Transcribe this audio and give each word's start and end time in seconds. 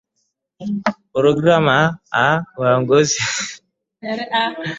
Programu 1.13 1.79
ya 2.15 2.29
uongozi 2.59 3.19